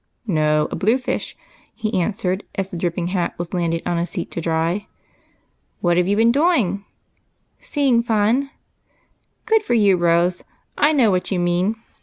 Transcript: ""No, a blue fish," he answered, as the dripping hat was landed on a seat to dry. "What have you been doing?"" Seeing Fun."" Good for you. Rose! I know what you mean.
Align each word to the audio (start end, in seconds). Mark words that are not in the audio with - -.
""No, 0.25 0.67
a 0.71 0.75
blue 0.75 0.97
fish," 0.97 1.37
he 1.75 2.01
answered, 2.01 2.43
as 2.55 2.71
the 2.71 2.75
dripping 2.75 3.09
hat 3.09 3.35
was 3.37 3.53
landed 3.53 3.83
on 3.85 3.99
a 3.99 4.05
seat 4.07 4.31
to 4.31 4.41
dry. 4.41 4.87
"What 5.79 5.95
have 5.95 6.07
you 6.07 6.15
been 6.15 6.31
doing?"" 6.31 6.83
Seeing 7.69 8.01
Fun."" 8.01 8.49
Good 9.45 9.61
for 9.61 9.75
you. 9.75 9.97
Rose! 9.97 10.43
I 10.75 10.91
know 10.91 11.11
what 11.11 11.29
you 11.29 11.39
mean. 11.39 11.75